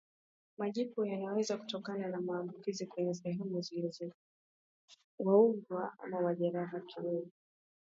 [0.57, 7.27] Majipu yanaweza kutokana na maambukizi kwenye sehemu zilizokwaruzwa au majeraha kiwewe